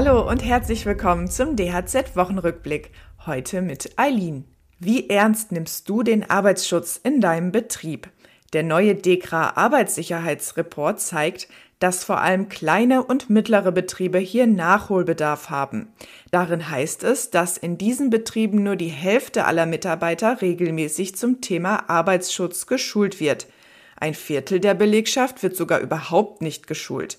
[0.00, 2.92] Hallo und herzlich willkommen zum DHZ-Wochenrückblick.
[3.26, 4.44] Heute mit Eileen.
[4.78, 8.08] Wie ernst nimmst du den Arbeitsschutz in deinem Betrieb?
[8.52, 11.48] Der neue DEKRA Arbeitssicherheitsreport zeigt,
[11.80, 15.88] dass vor allem kleine und mittlere Betriebe hier Nachholbedarf haben.
[16.30, 21.90] Darin heißt es, dass in diesen Betrieben nur die Hälfte aller Mitarbeiter regelmäßig zum Thema
[21.90, 23.48] Arbeitsschutz geschult wird.
[23.96, 27.18] Ein Viertel der Belegschaft wird sogar überhaupt nicht geschult.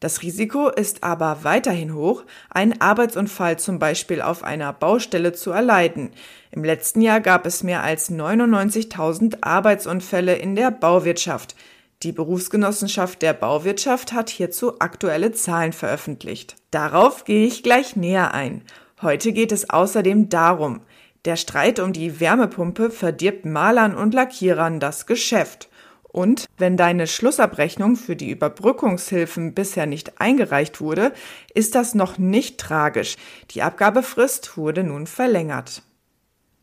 [0.00, 6.10] Das Risiko ist aber weiterhin hoch, einen Arbeitsunfall zum Beispiel auf einer Baustelle zu erleiden.
[6.50, 11.56] Im letzten Jahr gab es mehr als 99.000 Arbeitsunfälle in der Bauwirtschaft.
[12.02, 16.56] Die Berufsgenossenschaft der Bauwirtschaft hat hierzu aktuelle Zahlen veröffentlicht.
[16.70, 18.62] Darauf gehe ich gleich näher ein.
[19.00, 20.82] Heute geht es außerdem darum,
[21.24, 25.68] der Streit um die Wärmepumpe verdirbt Malern und Lackierern das Geschäft.
[26.16, 31.12] Und wenn deine Schlussabrechnung für die Überbrückungshilfen bisher nicht eingereicht wurde,
[31.52, 33.16] ist das noch nicht tragisch.
[33.50, 35.82] Die Abgabefrist wurde nun verlängert.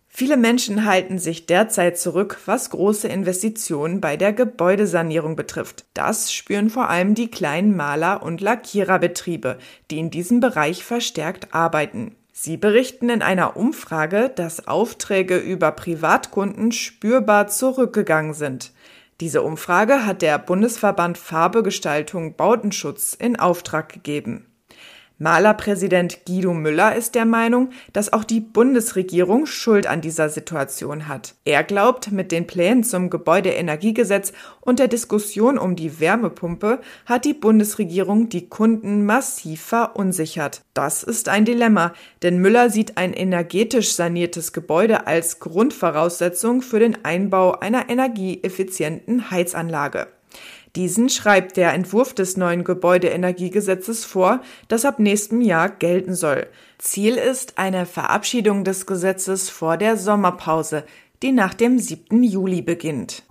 [0.07, 5.85] Viele Menschen halten sich derzeit zurück, was große Investitionen bei der Gebäudesanierung betrifft.
[5.93, 9.59] Das spüren vor allem die kleinen Maler- und Lackiererbetriebe,
[9.91, 12.15] die in diesem Bereich verstärkt arbeiten.
[12.31, 18.71] Sie berichten in einer Umfrage, dass Aufträge über Privatkunden spürbar zurückgegangen sind.
[19.19, 24.52] Diese Umfrage hat der Bundesverband Farbegestaltung Bautenschutz in Auftrag gegeben.
[25.23, 31.35] Malerpräsident Guido Müller ist der Meinung, dass auch die Bundesregierung Schuld an dieser Situation hat.
[31.45, 37.33] Er glaubt, mit den Plänen zum Gebäudeenergiegesetz und der Diskussion um die Wärmepumpe hat die
[37.33, 40.61] Bundesregierung die Kunden massiv verunsichert.
[40.73, 47.05] Das ist ein Dilemma, denn Müller sieht ein energetisch saniertes Gebäude als Grundvoraussetzung für den
[47.05, 50.07] Einbau einer energieeffizienten Heizanlage.
[50.75, 56.47] Diesen schreibt der Entwurf des neuen Gebäudeenergiegesetzes vor, das ab nächstem Jahr gelten soll.
[56.79, 60.83] Ziel ist eine Verabschiedung des Gesetzes vor der Sommerpause,
[61.21, 62.23] die nach dem 7.
[62.23, 63.21] Juli beginnt.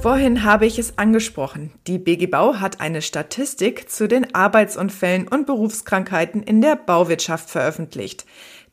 [0.00, 1.72] Vorhin habe ich es angesprochen.
[1.86, 8.26] Die BG Bau hat eine Statistik zu den Arbeitsunfällen und Berufskrankheiten in der Bauwirtschaft veröffentlicht.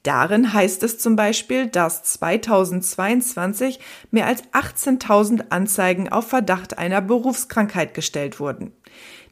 [0.07, 3.77] Darin heißt es zum Beispiel, dass 2022
[4.09, 8.71] mehr als 18.000 Anzeigen auf Verdacht einer Berufskrankheit gestellt wurden.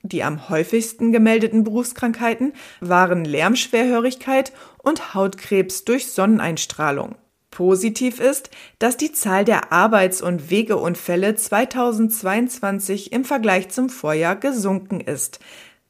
[0.03, 4.51] Die am häufigsten gemeldeten Berufskrankheiten waren Lärmschwerhörigkeit
[4.83, 7.15] und Hautkrebs durch Sonneneinstrahlung.
[7.51, 14.99] Positiv ist, dass die Zahl der Arbeits- und Wegeunfälle 2022 im Vergleich zum Vorjahr gesunken
[14.99, 15.39] ist.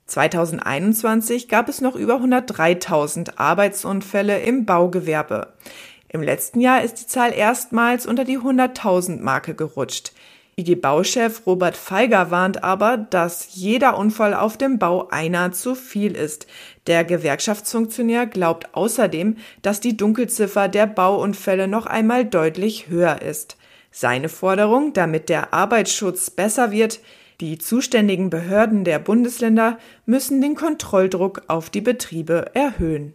[0.07, 5.53] 2021 gab es noch über 103.000 Arbeitsunfälle im Baugewerbe.
[6.09, 10.13] Im letzten Jahr ist die Zahl erstmals unter die 100.000 Marke gerutscht.
[10.57, 16.47] IG-Bauchef Robert Feiger warnt aber, dass jeder Unfall auf dem Bau einer zu viel ist.
[16.87, 23.57] Der Gewerkschaftsfunktionär glaubt außerdem, dass die Dunkelziffer der Bauunfälle noch einmal deutlich höher ist.
[23.91, 27.01] Seine Forderung, damit der Arbeitsschutz besser wird,
[27.41, 33.13] die zuständigen Behörden der Bundesländer müssen den Kontrolldruck auf die Betriebe erhöhen.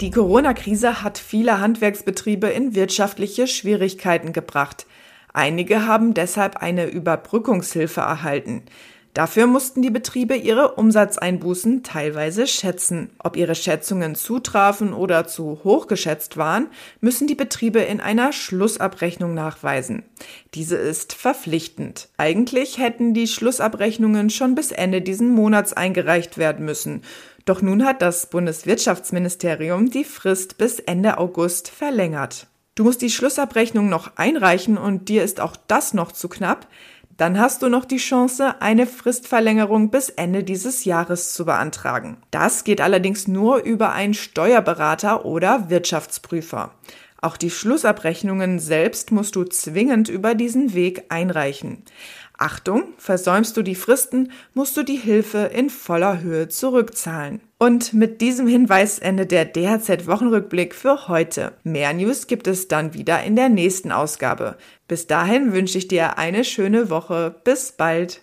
[0.00, 4.86] Die Corona-Krise hat viele Handwerksbetriebe in wirtschaftliche Schwierigkeiten gebracht.
[5.32, 8.62] Einige haben deshalb eine Überbrückungshilfe erhalten.
[9.14, 13.10] Dafür mussten die Betriebe ihre Umsatzeinbußen teilweise schätzen.
[13.20, 16.66] Ob ihre Schätzungen zutrafen oder zu hoch geschätzt waren,
[17.00, 20.02] müssen die Betriebe in einer Schlussabrechnung nachweisen.
[20.54, 22.08] Diese ist verpflichtend.
[22.16, 27.02] Eigentlich hätten die Schlussabrechnungen schon bis Ende diesen Monats eingereicht werden müssen.
[27.44, 32.48] Doch nun hat das Bundeswirtschaftsministerium die Frist bis Ende August verlängert.
[32.74, 36.66] Du musst die Schlussabrechnung noch einreichen und dir ist auch das noch zu knapp,
[37.16, 42.16] dann hast du noch die Chance, eine Fristverlängerung bis Ende dieses Jahres zu beantragen.
[42.30, 46.72] Das geht allerdings nur über einen Steuerberater oder Wirtschaftsprüfer.
[47.20, 51.82] Auch die Schlussabrechnungen selbst musst du zwingend über diesen Weg einreichen.
[52.36, 57.40] Achtung, versäumst du die Fristen, musst du die Hilfe in voller Höhe zurückzahlen.
[57.64, 61.54] Und mit diesem Hinweis endet der DHZ-Wochenrückblick für heute.
[61.62, 64.58] Mehr News gibt es dann wieder in der nächsten Ausgabe.
[64.86, 67.34] Bis dahin wünsche ich dir eine schöne Woche.
[67.42, 68.20] Bis bald.